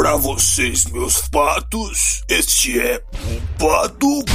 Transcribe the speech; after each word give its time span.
Pra 0.00 0.16
vocês, 0.16 0.86
meus 0.86 1.28
patos, 1.28 2.24
este 2.26 2.80
é 2.80 3.04
o 3.12 3.58
Paducast. 3.58 4.34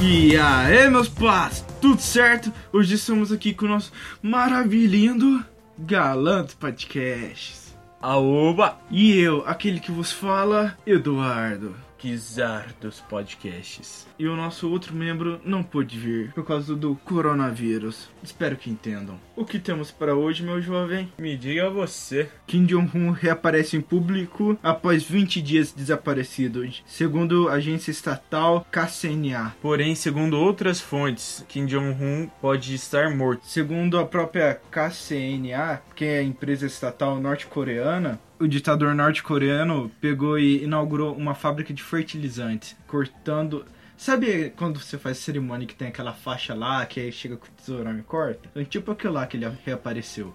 E 0.00 0.38
aí, 0.38 0.88
meus 0.88 1.10
pás, 1.10 1.62
tudo 1.82 2.00
certo? 2.00 2.50
Hoje 2.72 2.94
estamos 2.94 3.30
aqui 3.30 3.52
com 3.52 3.66
o 3.66 3.68
nosso 3.68 3.92
maravilhindo 4.22 5.44
Galanto 5.78 6.56
Podcasts. 6.56 7.65
Aoba! 8.00 8.78
E 8.90 9.18
eu, 9.18 9.42
aquele 9.46 9.80
que 9.80 9.90
vos 9.90 10.12
fala, 10.12 10.76
Eduardo. 10.86 11.85
Kizar 11.98 12.74
dos 12.80 13.00
podcasts. 13.00 14.06
E 14.18 14.26
o 14.26 14.36
nosso 14.36 14.70
outro 14.70 14.94
membro 14.94 15.40
não 15.44 15.62
pôde 15.62 15.98
vir 15.98 16.32
por 16.32 16.44
causa 16.44 16.74
do 16.74 16.94
coronavírus. 17.04 18.08
Espero 18.22 18.56
que 18.56 18.70
entendam. 18.70 19.18
O 19.34 19.44
que 19.44 19.58
temos 19.58 19.90
para 19.90 20.14
hoje, 20.14 20.42
meu 20.42 20.60
jovem? 20.60 21.12
Me 21.18 21.36
diga 21.36 21.68
você. 21.70 22.28
Kim 22.46 22.64
Jong-un 22.64 23.10
reaparece 23.10 23.76
em 23.76 23.80
público 23.80 24.58
após 24.62 25.04
20 25.04 25.42
dias 25.42 25.72
desaparecido, 25.72 26.66
segundo 26.86 27.48
a 27.48 27.54
agência 27.54 27.90
estatal 27.90 28.66
KCNA. 28.70 29.54
Porém, 29.60 29.94
segundo 29.94 30.38
outras 30.38 30.80
fontes, 30.80 31.44
Kim 31.48 31.66
Jong-un 31.66 32.28
pode 32.40 32.74
estar 32.74 33.14
morto. 33.14 33.46
Segundo 33.46 33.98
a 33.98 34.06
própria 34.06 34.60
KCNA, 34.70 35.82
que 35.94 36.04
é 36.04 36.18
a 36.18 36.22
empresa 36.22 36.66
estatal 36.66 37.20
norte-coreana, 37.20 38.20
o 38.38 38.46
ditador 38.46 38.94
norte-coreano 38.94 39.90
pegou 40.00 40.38
e 40.38 40.64
inaugurou 40.64 41.14
uma 41.14 41.34
fábrica 41.34 41.72
de 41.72 41.82
fertilizantes, 41.82 42.76
cortando. 42.86 43.64
Sabe 43.96 44.50
quando 44.56 44.78
você 44.78 44.98
faz 44.98 45.18
cerimônia 45.18 45.66
que 45.66 45.74
tem 45.74 45.88
aquela 45.88 46.12
faixa 46.12 46.54
lá, 46.54 46.84
que 46.84 47.00
aí 47.00 47.10
chega 47.10 47.36
com 47.36 47.46
o 47.46 47.50
tesourão 47.50 47.98
e 47.98 48.02
corta? 48.02 48.48
Então, 48.50 48.64
tipo 48.64 48.92
aquilo 48.92 49.14
lá 49.14 49.26
que 49.26 49.36
ele 49.36 49.46
reapareceu. 49.64 50.34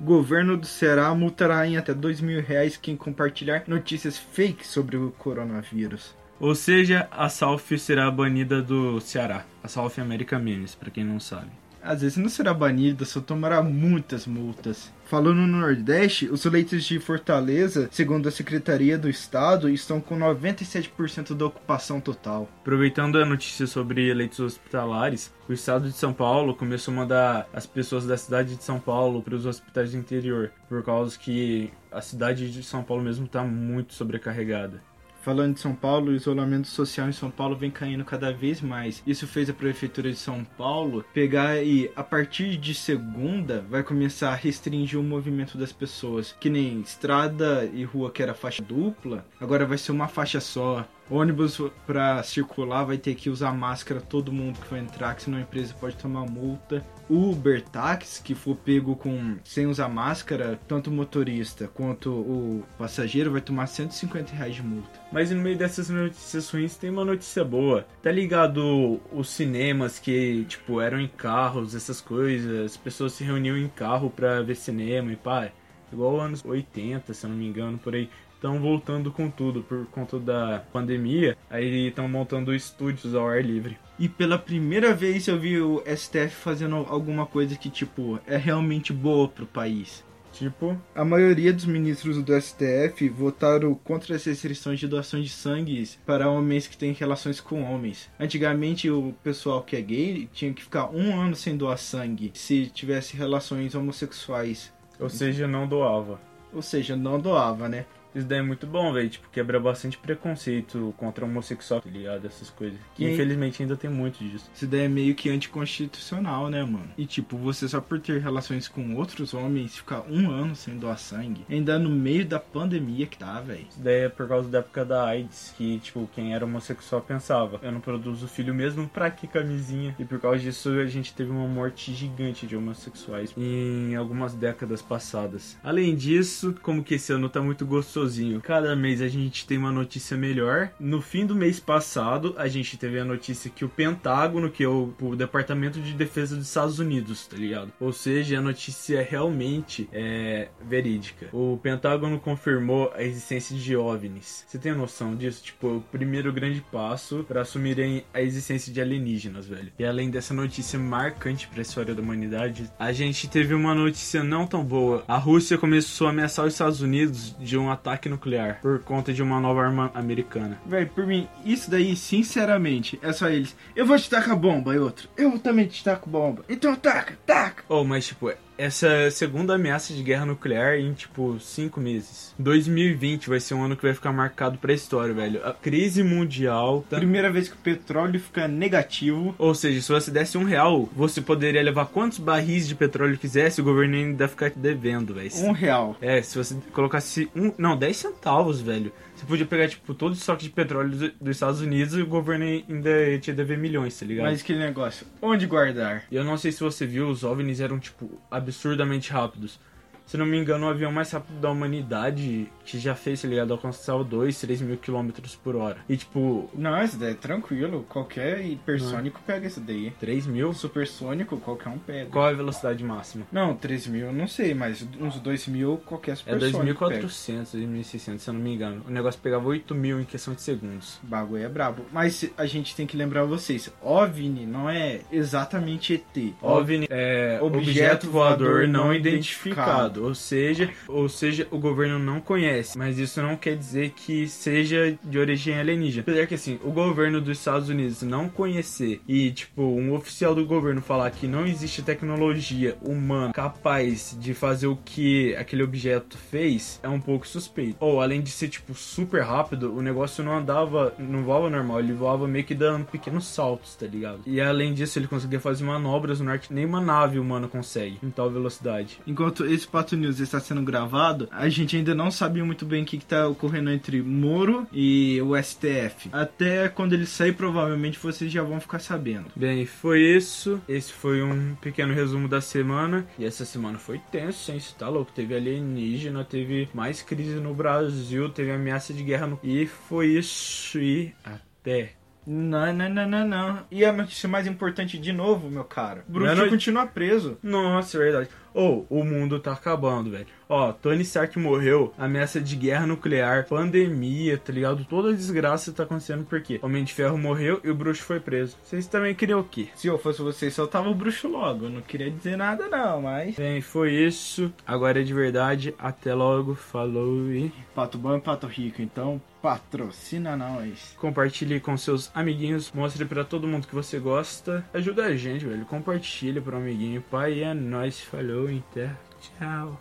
Governo 0.00 0.56
do 0.56 0.66
Ceará 0.66 1.14
multará 1.14 1.66
em 1.66 1.76
até 1.76 1.92
dois 1.94 2.20
mil 2.20 2.42
reais 2.42 2.76
quem 2.76 2.96
compartilhar 2.96 3.64
notícias 3.68 4.18
fake 4.18 4.66
sobre 4.66 4.96
o 4.96 5.10
coronavírus. 5.12 6.14
Ou 6.40 6.54
seja, 6.56 7.06
a 7.10 7.28
South 7.28 7.60
será 7.78 8.10
banida 8.10 8.60
do 8.60 9.00
Ceará. 9.00 9.44
A 9.62 9.68
South 9.68 9.92
America 9.98 10.38
Memes, 10.40 10.74
pra 10.74 10.90
quem 10.90 11.04
não 11.04 11.20
sabe. 11.20 11.61
Às 11.82 12.02
vezes 12.02 12.16
não 12.16 12.28
será 12.28 12.54
banida, 12.54 13.04
só 13.04 13.20
tomará 13.20 13.62
muitas 13.62 14.26
multas. 14.26 14.92
Falando 15.04 15.42
no 15.42 15.58
Nordeste, 15.58 16.28
os 16.30 16.44
leitos 16.44 16.84
de 16.84 16.98
Fortaleza, 16.98 17.88
segundo 17.90 18.28
a 18.28 18.32
Secretaria 18.32 18.96
do 18.96 19.10
Estado, 19.10 19.68
estão 19.68 20.00
com 20.00 20.18
97% 20.18 21.34
da 21.34 21.46
ocupação 21.46 22.00
total. 22.00 22.48
Aproveitando 22.60 23.18
a 23.18 23.26
notícia 23.26 23.66
sobre 23.66 24.14
leitos 24.14 24.40
hospitalares, 24.40 25.32
o 25.48 25.52
Estado 25.52 25.90
de 25.90 25.96
São 25.96 26.12
Paulo 26.14 26.54
começou 26.54 26.94
a 26.94 26.96
mandar 26.96 27.48
as 27.52 27.66
pessoas 27.66 28.06
da 28.06 28.16
cidade 28.16 28.56
de 28.56 28.64
São 28.64 28.80
Paulo 28.80 29.20
para 29.20 29.34
os 29.34 29.44
hospitais 29.44 29.92
do 29.92 29.98
interior, 29.98 30.50
por 30.68 30.82
causa 30.82 31.18
que 31.18 31.70
a 31.90 32.00
cidade 32.00 32.50
de 32.50 32.62
São 32.62 32.82
Paulo 32.82 33.02
mesmo 33.02 33.26
está 33.26 33.42
muito 33.42 33.92
sobrecarregada. 33.92 34.80
Falando 35.22 35.54
de 35.54 35.60
São 35.60 35.72
Paulo, 35.72 36.10
o 36.10 36.14
isolamento 36.16 36.66
social 36.66 37.08
em 37.08 37.12
São 37.12 37.30
Paulo 37.30 37.54
vem 37.54 37.70
caindo 37.70 38.04
cada 38.04 38.32
vez 38.32 38.60
mais. 38.60 39.00
Isso 39.06 39.24
fez 39.24 39.48
a 39.48 39.52
prefeitura 39.52 40.10
de 40.10 40.16
São 40.16 40.44
Paulo 40.44 41.04
pegar 41.14 41.62
e 41.62 41.88
a 41.94 42.02
partir 42.02 42.56
de 42.56 42.74
segunda 42.74 43.64
vai 43.70 43.84
começar 43.84 44.30
a 44.30 44.34
restringir 44.34 44.98
o 44.98 45.02
movimento 45.02 45.56
das 45.56 45.72
pessoas, 45.72 46.34
que 46.40 46.50
nem 46.50 46.80
estrada 46.80 47.70
e 47.72 47.84
rua 47.84 48.10
que 48.10 48.20
era 48.20 48.34
faixa 48.34 48.64
dupla, 48.64 49.24
agora 49.40 49.64
vai 49.64 49.78
ser 49.78 49.92
uma 49.92 50.08
faixa 50.08 50.40
só. 50.40 50.84
Ônibus 51.12 51.60
para 51.86 52.22
circular 52.22 52.84
vai 52.84 52.96
ter 52.96 53.14
que 53.14 53.28
usar 53.28 53.52
máscara 53.52 54.00
todo 54.00 54.32
mundo 54.32 54.58
que 54.58 54.66
for 54.66 54.78
entrar, 54.78 55.14
que 55.14 55.22
senão 55.22 55.38
a 55.38 55.42
empresa 55.42 55.74
pode 55.78 55.96
tomar 55.96 56.24
multa. 56.24 56.84
Uber, 57.10 57.62
táxi 57.62 58.22
que 58.22 58.34
for 58.34 58.56
pego 58.56 58.96
com 58.96 59.36
sem 59.44 59.66
usar 59.66 59.88
máscara, 59.88 60.58
tanto 60.66 60.88
o 60.88 60.92
motorista 60.92 61.68
quanto 61.68 62.10
o 62.10 62.64
passageiro 62.78 63.30
vai 63.30 63.42
tomar 63.42 63.66
150 63.66 64.34
reais 64.34 64.54
de 64.54 64.62
multa. 64.62 65.00
Mas 65.12 65.30
no 65.30 65.42
meio 65.42 65.56
dessas 65.56 65.90
notícias 65.90 66.48
ruins 66.48 66.76
tem 66.76 66.88
uma 66.88 67.04
notícia 67.04 67.44
boa. 67.44 67.86
Tá 68.02 68.10
ligado 68.10 68.98
os 69.12 69.28
cinemas 69.28 69.98
que, 69.98 70.44
tipo, 70.48 70.80
eram 70.80 70.98
em 70.98 71.08
carros, 71.08 71.74
essas 71.74 72.00
coisas, 72.00 72.72
as 72.72 72.76
pessoas 72.76 73.12
se 73.12 73.22
reuniam 73.22 73.58
em 73.58 73.68
carro 73.68 74.08
pra 74.08 74.40
ver 74.40 74.56
cinema 74.56 75.12
e 75.12 75.16
pá. 75.16 75.50
Igual 75.92 76.20
anos 76.20 76.42
80, 76.42 77.12
se 77.12 77.26
eu 77.26 77.30
não 77.30 77.36
me 77.36 77.46
engano, 77.46 77.76
por 77.76 77.94
aí 77.94 78.08
estão 78.42 78.58
voltando 78.58 79.12
com 79.12 79.30
tudo 79.30 79.62
por 79.62 79.86
conta 79.86 80.18
da 80.18 80.64
pandemia. 80.72 81.36
Aí 81.48 81.86
estão 81.86 82.08
montando 82.08 82.52
estúdios 82.52 83.14
ao 83.14 83.28
ar 83.28 83.42
livre. 83.42 83.78
E 84.00 84.08
pela 84.08 84.36
primeira 84.36 84.92
vez 84.92 85.28
eu 85.28 85.38
vi 85.38 85.60
o 85.60 85.80
STF 85.86 86.30
fazendo 86.30 86.74
alguma 86.88 87.24
coisa 87.24 87.54
que, 87.56 87.70
tipo, 87.70 88.18
é 88.26 88.36
realmente 88.36 88.92
boa 88.92 89.28
pro 89.28 89.46
país. 89.46 90.04
Tipo, 90.32 90.76
A 90.94 91.04
maioria 91.04 91.52
dos 91.52 91.66
ministros 91.66 92.20
do 92.20 92.40
STF 92.40 93.06
votaram 93.10 93.74
contra 93.74 94.16
as 94.16 94.24
restrições 94.24 94.80
de 94.80 94.88
doação 94.88 95.20
de 95.20 95.28
sangue 95.28 95.88
para 96.06 96.28
homens 96.28 96.66
que 96.66 96.76
têm 96.76 96.92
relações 96.92 97.38
com 97.38 97.62
homens. 97.62 98.10
Antigamente, 98.18 98.90
o 98.90 99.14
pessoal 99.22 99.62
que 99.62 99.76
é 99.76 99.80
gay 99.82 100.28
tinha 100.32 100.52
que 100.52 100.62
ficar 100.62 100.88
um 100.90 101.20
ano 101.20 101.36
sem 101.36 101.54
doar 101.56 101.76
sangue 101.78 102.32
se 102.34 102.66
tivesse 102.66 103.14
relações 103.14 103.74
homossexuais. 103.74 104.72
ou 104.98 105.10
seja, 105.10 105.46
não 105.46 105.68
doava. 105.68 106.18
Ou 106.52 106.62
seja, 106.62 106.96
não 106.96 107.20
doava, 107.20 107.68
né? 107.68 107.84
Isso 108.14 108.26
daí 108.26 108.38
é 108.38 108.42
muito 108.42 108.66
bom, 108.66 108.92
velho. 108.92 109.08
Tipo, 109.08 109.28
quebra 109.30 109.58
bastante 109.58 109.98
preconceito 109.98 110.94
contra 110.96 111.24
homossexual, 111.24 111.80
tá 111.80 111.90
ligado? 111.90 112.26
Essas 112.26 112.50
coisas. 112.50 112.78
Que 112.94 113.04
E 113.04 113.12
infelizmente 113.12 113.62
ainda 113.62 113.76
tem 113.76 113.90
muito 113.90 114.22
disso. 114.24 114.50
Isso 114.54 114.66
daí 114.66 114.82
é 114.82 114.88
meio 114.88 115.14
que 115.14 115.30
anticonstitucional, 115.30 116.48
né, 116.48 116.62
mano? 116.64 116.90
E 116.96 117.06
tipo, 117.06 117.36
você 117.36 117.68
só 117.68 117.80
por 117.80 118.00
ter 118.00 118.20
relações 118.20 118.68
com 118.68 118.94
outros 118.96 119.34
homens 119.34 119.76
ficar 119.76 120.04
um 120.08 120.30
ano 120.30 120.54
sem 120.54 120.76
doar 120.76 120.98
sangue, 120.98 121.44
ainda 121.48 121.78
no 121.78 121.90
meio 121.90 122.24
da 122.24 122.38
pandemia 122.38 123.06
que 123.06 123.18
tá, 123.18 123.40
velho. 123.40 123.66
Isso 123.68 123.80
daí 123.80 124.02
é 124.02 124.08
por 124.08 124.28
causa 124.28 124.48
da 124.48 124.58
época 124.58 124.84
da 124.84 125.06
AIDS, 125.06 125.54
que, 125.56 125.78
tipo, 125.78 126.08
quem 126.14 126.34
era 126.34 126.44
homossexual 126.44 127.00
pensava, 127.00 127.60
eu 127.62 127.72
não 127.72 127.80
produzo 127.80 128.28
filho 128.28 128.54
mesmo, 128.54 128.88
pra 128.88 129.10
que 129.10 129.26
camisinha? 129.26 129.94
E 129.98 130.04
por 130.04 130.20
causa 130.20 130.38
disso 130.38 130.70
a 130.70 130.86
gente 130.86 131.14
teve 131.14 131.30
uma 131.30 131.46
morte 131.46 131.92
gigante 131.92 132.46
de 132.46 132.56
homossexuais 132.56 133.34
em 133.36 133.94
algumas 133.94 134.34
décadas 134.34 134.82
passadas. 134.82 135.56
Além 135.62 135.94
disso, 135.94 136.54
como 136.62 136.82
que 136.82 136.94
esse 136.94 137.12
ano 137.12 137.28
tá 137.28 137.40
muito 137.40 137.64
gostosinho, 138.02 138.40
cada 138.40 138.74
mês 138.74 139.00
a 139.00 139.08
gente 139.08 139.46
tem 139.46 139.56
uma 139.56 139.70
notícia 139.70 140.16
melhor. 140.16 140.70
No 140.78 141.00
fim 141.00 141.24
do 141.24 141.34
mês 141.34 141.60
passado, 141.60 142.34
a 142.36 142.48
gente 142.48 142.76
teve 142.76 142.98
a 142.98 143.04
notícia 143.04 143.50
que 143.50 143.64
o 143.64 143.68
Pentágono, 143.68 144.50
que 144.50 144.64
é 144.64 144.68
o, 144.68 144.92
o 145.00 145.14
Departamento 145.14 145.80
de 145.80 145.92
Defesa 145.92 146.36
dos 146.36 146.48
Estados 146.48 146.78
Unidos, 146.78 147.26
tá 147.26 147.36
ligado? 147.36 147.72
Ou 147.78 147.92
seja, 147.92 148.38
a 148.38 148.42
notícia 148.42 149.06
realmente 149.08 149.88
é 149.92 150.48
verídica. 150.60 151.28
O 151.32 151.58
Pentágono 151.62 152.18
confirmou 152.18 152.92
a 152.94 153.02
existência 153.02 153.56
de 153.56 153.76
OVNIs. 153.76 154.44
Você 154.46 154.58
tem 154.58 154.74
noção 154.74 155.14
disso? 155.14 155.44
Tipo, 155.44 155.76
o 155.76 155.80
primeiro 155.80 156.32
grande 156.32 156.60
passo 156.72 157.24
para 157.26 157.42
assumirem 157.42 158.04
a 158.12 158.20
existência 158.20 158.72
de 158.72 158.80
alienígenas, 158.80 159.46
velho. 159.46 159.72
E 159.78 159.84
além 159.84 160.10
dessa 160.10 160.34
notícia 160.34 160.78
marcante 160.78 161.46
para 161.46 161.60
a 161.60 161.62
história 161.62 161.94
da 161.94 162.02
humanidade, 162.02 162.70
a 162.78 162.92
gente 162.92 163.28
teve 163.28 163.54
uma 163.54 163.74
notícia 163.74 164.24
não 164.24 164.46
tão 164.46 164.64
boa. 164.64 165.04
A 165.06 165.18
Rússia 165.18 165.56
começou 165.56 166.08
a 166.08 166.10
ameaçar 166.10 166.46
os 166.46 166.54
Estados 166.54 166.80
Unidos 166.80 167.36
de 167.38 167.56
um 167.56 167.70
ataque 167.70 167.91
nuclear 168.08 168.60
por 168.60 168.80
conta 168.80 169.12
de 169.12 169.22
uma 169.22 169.40
nova 169.40 169.62
arma 169.62 169.90
americana. 169.94 170.58
Véi, 170.66 170.86
por 170.86 171.06
mim, 171.06 171.28
isso 171.44 171.70
daí, 171.70 171.96
sinceramente, 171.96 172.98
é 173.02 173.12
só 173.12 173.28
eles. 173.28 173.56
Eu 173.74 173.86
vou 173.86 173.98
te 173.98 174.08
tacar 174.08 174.36
bomba, 174.36 174.74
e 174.74 174.78
outro. 174.78 175.08
Eu 175.16 175.38
também 175.38 175.66
te 175.66 175.82
taco 175.82 176.08
bomba. 176.08 176.44
Então 176.48 176.74
taca, 176.74 177.18
taca. 177.26 177.64
Oh, 177.68 177.84
mas 177.84 178.06
tipo, 178.06 178.30
essa 178.66 179.10
segunda 179.10 179.54
ameaça 179.54 179.92
de 179.92 180.02
guerra 180.02 180.24
nuclear 180.26 180.76
em 180.78 180.92
tipo 180.92 181.38
cinco 181.40 181.80
meses. 181.80 182.34
2020 182.38 183.28
vai 183.28 183.40
ser 183.40 183.54
um 183.54 183.64
ano 183.64 183.76
que 183.76 183.82
vai 183.82 183.94
ficar 183.94 184.12
marcado 184.12 184.58
pra 184.58 184.72
história, 184.72 185.14
velho. 185.14 185.44
A 185.46 185.52
crise 185.52 186.02
mundial. 186.02 186.84
tá- 186.88 186.96
Primeira 186.96 187.30
vez 187.30 187.48
que 187.48 187.54
o 187.54 187.58
petróleo 187.58 188.18
fica 188.20 188.46
negativo. 188.48 189.34
Ou 189.38 189.54
seja, 189.54 189.80
se 189.80 189.90
você 189.90 190.10
desse 190.10 190.38
um 190.38 190.44
real, 190.44 190.88
você 190.94 191.20
poderia 191.20 191.62
levar 191.62 191.86
quantos 191.86 192.18
barris 192.18 192.66
de 192.68 192.74
petróleo 192.74 193.18
quisesse, 193.18 193.60
o 193.60 193.64
governo 193.64 193.94
ainda 193.96 194.28
ficar 194.28 194.50
te 194.50 194.58
devendo, 194.58 195.14
velho. 195.14 195.30
Um 195.36 195.52
real. 195.52 195.96
É, 196.00 196.20
se 196.22 196.36
você 196.38 196.56
colocasse 196.72 197.28
um. 197.34 197.52
Não, 197.58 197.76
10 197.76 197.96
centavos, 197.96 198.60
velho. 198.60 198.92
Você 199.14 199.26
podia 199.26 199.46
pegar, 199.46 199.68
tipo, 199.68 199.94
todo 199.94 200.12
o 200.12 200.14
estoque 200.16 200.44
de 200.44 200.50
petróleo 200.50 200.90
do- 200.90 201.12
dos 201.20 201.36
Estados 201.36 201.60
Unidos 201.60 201.94
e 201.94 202.02
o 202.02 202.06
governo 202.06 202.44
ainda 202.44 202.90
ia 203.08 203.18
te 203.20 203.32
dever 203.32 203.56
milhões, 203.56 203.98
tá 203.98 204.04
ligado? 204.04 204.24
Mas 204.26 204.40
aquele 204.40 204.58
negócio, 204.58 205.06
onde 205.20 205.46
guardar? 205.46 206.04
E 206.10 206.16
eu 206.16 206.24
não 206.24 206.36
sei 206.36 206.50
se 206.50 206.58
você 206.60 206.84
viu, 206.86 207.08
os 207.08 207.22
OVNIs 207.22 207.60
eram, 207.60 207.78
tipo, 207.78 208.10
absurdamente 208.52 209.12
rápidos. 209.12 209.58
Se 210.06 210.16
não 210.16 210.26
me 210.26 210.38
engano, 210.38 210.66
o 210.66 210.68
avião 210.68 210.92
mais 210.92 211.10
rápido 211.10 211.40
da 211.40 211.50
humanidade 211.50 212.50
que 212.64 212.78
já 212.78 212.94
fez, 212.94 213.22
tá 213.22 213.28
ligado? 213.28 213.52
Alcançar 213.52 213.96
o 213.96 214.04
2, 214.04 214.40
3 214.40 214.62
mil 214.62 214.76
quilômetros 214.76 215.34
por 215.36 215.56
hora. 215.56 215.78
E 215.88 215.96
tipo, 215.96 216.50
Não, 216.54 216.80
esse 216.82 216.96
daí 216.96 217.12
é 217.12 217.14
tranquilo. 217.14 217.84
Qualquer 217.88 218.44
hipersônico 218.44 219.20
pega 219.26 219.46
esse 219.46 219.60
daí. 219.60 219.92
3 219.98 220.26
mil? 220.26 220.52
Supersônico, 220.52 221.38
qualquer 221.38 221.70
um 221.70 221.78
pega. 221.78 222.10
Qual 222.10 222.26
é 222.26 222.30
a 222.30 222.34
velocidade 222.34 222.84
máxima? 222.84 223.26
Não, 223.32 223.54
3 223.54 223.86
mil 223.86 224.06
eu 224.06 224.12
não 224.12 224.28
sei, 224.28 224.54
mas 224.54 224.86
uns 225.00 225.18
2 225.18 225.48
mil 225.48 225.78
qualquer 225.86 226.12
É 226.12 226.16
supersônico 226.16 226.88
pega. 226.88 227.02
2.400, 227.02 227.56
2.600, 227.56 228.18
se 228.18 228.28
eu 228.30 228.34
não 228.34 228.40
me 228.40 228.54
engano. 228.54 228.84
O 228.86 228.90
negócio 228.90 229.20
pegava 229.20 229.48
8 229.48 229.74
mil 229.74 230.00
em 230.00 230.04
questão 230.04 230.34
de 230.34 230.42
segundos. 230.42 231.00
O 231.02 231.06
bagulho 231.06 231.44
é 231.44 231.48
brabo. 231.48 231.84
Mas 231.92 232.30
a 232.36 232.46
gente 232.46 232.76
tem 232.76 232.86
que 232.86 232.96
lembrar 232.96 233.24
vocês, 233.24 233.72
OVNI 233.80 234.46
não 234.46 234.68
é 234.68 235.00
exatamente 235.10 235.94
ET. 235.94 236.34
OVNI 236.40 236.86
é 236.90 237.38
Objeto 237.40 237.62
objeto, 237.62 238.10
voador, 238.10 238.48
voador 238.48 238.68
não 238.68 238.82
não 238.82 238.94
identificado, 238.94 239.91
ou 239.98 240.14
seja, 240.14 240.70
ou 240.88 241.08
seja, 241.08 241.46
o 241.50 241.58
governo 241.58 241.98
não 241.98 242.20
conhece, 242.20 242.76
mas 242.78 242.98
isso 242.98 243.20
não 243.22 243.36
quer 243.36 243.56
dizer 243.56 243.90
que 243.90 244.26
seja 244.28 244.98
de 245.02 245.18
origem 245.18 245.58
alienígena. 245.58 246.02
Apesar 246.02 246.26
que 246.26 246.34
assim, 246.34 246.58
o 246.62 246.70
governo 246.70 247.20
dos 247.20 247.38
Estados 247.38 247.68
Unidos 247.68 248.02
não 248.02 248.28
conhecer 248.28 249.00
e 249.06 249.30
tipo 249.30 249.62
um 249.62 249.94
oficial 249.94 250.34
do 250.34 250.44
governo 250.44 250.80
falar 250.80 251.10
que 251.10 251.26
não 251.26 251.46
existe 251.46 251.82
tecnologia 251.82 252.76
humana 252.82 253.32
capaz 253.32 254.16
de 254.18 254.34
fazer 254.34 254.66
o 254.66 254.76
que 254.76 255.34
aquele 255.36 255.62
objeto 255.62 256.16
fez, 256.16 256.80
é 256.82 256.88
um 256.88 257.00
pouco 257.00 257.26
suspeito. 257.26 257.76
Ou 257.80 258.00
além 258.00 258.20
de 258.20 258.30
ser 258.30 258.48
tipo 258.48 258.74
super 258.74 259.22
rápido, 259.22 259.74
o 259.74 259.82
negócio 259.82 260.24
não 260.24 260.36
andava, 260.36 260.94
não 260.98 261.24
voava 261.24 261.50
normal, 261.50 261.80
ele 261.80 261.92
voava 261.92 262.26
meio 262.26 262.44
que 262.44 262.54
dando 262.54 262.86
pequenos 262.86 263.26
saltos, 263.26 263.74
tá 263.74 263.86
ligado? 263.86 264.20
E 264.26 264.40
além 264.40 264.74
disso, 264.74 264.98
ele 264.98 265.08
conseguia 265.08 265.40
fazer 265.40 265.64
manobras 265.64 266.20
no 266.20 266.30
ar 266.30 266.38
que 266.38 266.52
nenhuma 266.52 266.80
nave 266.80 267.18
humana 267.18 267.48
consegue 267.48 267.98
em 268.02 268.10
tal 268.10 268.30
velocidade. 268.30 269.00
Enquanto 269.06 269.44
esse 269.44 269.66
Pato 269.82 269.96
News 269.96 270.20
está 270.20 270.38
sendo 270.38 270.62
gravado, 270.62 271.28
a 271.32 271.48
gente 271.48 271.76
ainda 271.76 271.92
não 271.92 272.08
sabe 272.08 272.40
muito 272.40 272.64
bem 272.64 272.84
o 272.84 272.86
que 272.86 272.96
está 272.96 273.26
ocorrendo 273.26 273.68
entre 273.68 274.00
Moro 274.00 274.64
e 274.72 275.20
o 275.22 275.36
STF. 275.42 276.08
Até 276.12 276.68
quando 276.68 276.92
ele 276.92 277.04
sair, 277.04 277.32
provavelmente 277.32 277.98
vocês 277.98 278.30
já 278.30 278.44
vão 278.44 278.60
ficar 278.60 278.78
sabendo. 278.78 279.26
Bem, 279.34 279.66
foi 279.66 280.00
isso. 280.00 280.60
Esse 280.68 280.92
foi 280.92 281.20
um 281.20 281.56
pequeno 281.56 281.92
resumo 281.92 282.28
da 282.28 282.40
semana. 282.40 283.04
E 283.18 283.24
essa 283.24 283.44
semana 283.44 283.76
foi 283.76 283.98
tenso, 284.12 284.52
hein? 284.52 284.60
Você 284.60 284.72
tá 284.78 284.88
louco? 284.88 285.10
Teve 285.12 285.34
alienígena, 285.34 286.22
teve 286.24 286.68
mais 286.72 287.02
crise 287.02 287.34
no 287.40 287.52
Brasil, 287.52 288.28
teve 288.28 288.52
ameaça 288.52 288.94
de 288.94 289.02
guerra 289.02 289.26
no. 289.26 289.40
E 289.42 289.66
foi 289.66 290.06
isso. 290.16 290.78
E 290.78 291.12
até. 291.24 291.94
Não, 292.24 292.72
não, 292.72 292.88
não, 292.88 293.08
não, 293.08 293.26
não. 293.26 293.66
E 293.68 293.84
a 293.84 293.92
notícia 293.92 294.28
mais 294.28 294.46
importante 294.46 294.96
de 294.96 295.12
novo, 295.12 295.50
meu 295.50 295.64
cara. 295.64 296.04
Não 296.08 296.24
é 296.24 296.36
no- 296.36 296.48
continua 296.48 296.86
preso. 296.86 297.36
Nossa, 297.42 297.96
é 297.96 298.00
verdade. 298.00 298.28
Ou, 298.54 298.86
o 298.90 299.04
mundo 299.04 299.38
tá 299.38 299.52
acabando, 299.52 300.10
velho. 300.10 300.26
Ó, 300.48 300.70
Tony 300.70 301.00
Stark 301.00 301.38
morreu, 301.38 301.94
ameaça 301.96 302.38
de 302.38 302.54
guerra 302.56 302.86
nuclear, 302.86 303.46
pandemia, 303.48 304.36
tá 304.36 304.52
ligado? 304.52 304.84
Toda 304.84 305.08
a 305.08 305.14
desgraça 305.14 305.72
tá 305.72 305.84
acontecendo 305.84 306.24
porque 306.24 306.60
o 306.62 306.66
Homem 306.66 306.84
de 306.84 306.92
Ferro 306.92 307.16
morreu 307.16 307.58
e 307.64 307.70
o 307.70 307.74
bruxo 307.74 308.02
foi 308.02 308.20
preso. 308.20 308.56
Vocês 308.62 308.86
também 308.86 309.14
queriam 309.14 309.40
o 309.40 309.44
quê? 309.44 309.68
Se 309.74 309.86
eu 309.86 309.98
fosse 309.98 310.20
vocês, 310.20 310.52
soltava 310.52 310.90
o 310.90 310.94
bruxo 310.94 311.26
logo. 311.26 311.64
Eu 311.64 311.70
não 311.70 311.80
queria 311.80 312.10
dizer 312.10 312.36
nada, 312.36 312.68
não, 312.68 313.00
mas. 313.00 313.36
Bem, 313.36 313.62
foi 313.62 313.92
isso. 313.92 314.52
Agora 314.66 315.00
é 315.00 315.04
de 315.04 315.14
verdade. 315.14 315.74
Até 315.78 316.14
logo. 316.14 316.54
Falou 316.54 317.30
e. 317.32 317.50
Pato 317.74 317.96
bom 317.96 318.14
e 318.16 318.20
pato 318.20 318.46
rico, 318.46 318.82
então 318.82 319.20
patrocina 319.42 320.36
nós. 320.36 320.94
Compartilhe 320.98 321.58
com 321.58 321.76
seus 321.76 322.10
amiguinhos, 322.14 322.70
mostre 322.72 323.04
pra 323.04 323.24
todo 323.24 323.48
mundo 323.48 323.66
que 323.66 323.74
você 323.74 323.98
gosta. 323.98 324.64
Ajuda 324.72 325.06
a 325.06 325.16
gente, 325.16 325.44
velho. 325.44 325.66
Compartilhe 325.66 326.40
pro 326.40 326.56
amiguinho. 326.56 327.02
Pai, 327.10 327.42
é 327.42 327.52
nóis. 327.52 328.00
Falou, 328.00 328.41
então. 328.50 328.96
Tchau. 329.20 329.80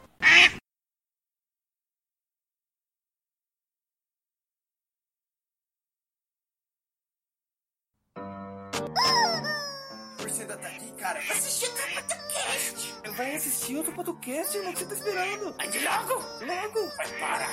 Você 10.20 10.42
ainda 10.44 10.58
tá 10.58 10.68
aqui, 10.68 10.92
cara? 10.94 11.20
Assistir 11.20 11.68
o 11.68 11.74
podcast. 11.74 13.12
Vai 13.16 13.36
assistir 13.36 13.76
outro 13.76 13.94
podcast, 13.94 14.58
irmão. 14.58 14.72
O 14.72 14.76
que 14.76 14.80
você 14.80 14.88
tá 14.88 14.96
esperando? 14.96 15.54
Vai 15.58 15.70
de 15.70 15.80
logo. 15.80 16.14
Logo! 16.46 16.96
Vai, 16.96 17.20
para! 17.20 17.48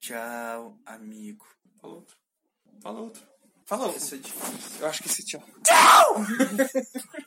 Tchau, 0.00 0.78
amigo. 0.86 1.46
Fala 1.80 1.94
outro. 1.94 2.16
Fala 2.80 3.00
outro. 3.00 3.22
Fala 3.64 3.82
outro. 3.86 3.98
Isso 3.98 4.14
é 4.14 4.18
difícil. 4.18 4.80
Eu 4.80 4.86
acho 4.88 5.02
que 5.02 5.08
esse 5.08 5.24
tchau. 5.24 5.42
Tchau! 5.62 6.16